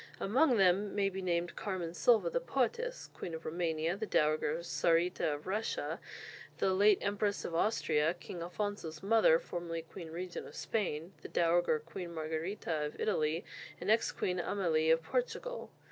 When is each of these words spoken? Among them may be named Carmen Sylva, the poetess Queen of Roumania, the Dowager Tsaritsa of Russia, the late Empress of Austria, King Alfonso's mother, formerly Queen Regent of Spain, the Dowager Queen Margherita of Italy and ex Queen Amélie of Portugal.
Among 0.19 0.57
them 0.57 0.95
may 0.95 1.09
be 1.09 1.21
named 1.21 1.55
Carmen 1.55 1.93
Sylva, 1.93 2.31
the 2.31 2.39
poetess 2.39 3.11
Queen 3.13 3.35
of 3.35 3.45
Roumania, 3.45 3.95
the 3.95 4.07
Dowager 4.07 4.57
Tsaritsa 4.63 5.35
of 5.35 5.45
Russia, 5.45 5.99
the 6.57 6.73
late 6.73 6.97
Empress 7.01 7.45
of 7.45 7.53
Austria, 7.53 8.15
King 8.15 8.41
Alfonso's 8.41 9.03
mother, 9.03 9.37
formerly 9.37 9.83
Queen 9.83 10.09
Regent 10.09 10.47
of 10.47 10.55
Spain, 10.55 11.13
the 11.21 11.27
Dowager 11.29 11.77
Queen 11.77 12.11
Margherita 12.15 12.83
of 12.87 12.99
Italy 12.99 13.45
and 13.79 13.91
ex 13.91 14.11
Queen 14.11 14.39
Amélie 14.39 14.91
of 14.91 15.03
Portugal. 15.03 15.69